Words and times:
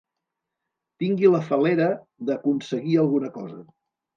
Tingui 1.03 1.29
la 1.35 1.43
fal·lera 1.49 1.91
d'aconseguir 2.31 2.99
alguna 3.05 3.31
cosa. 3.37 3.63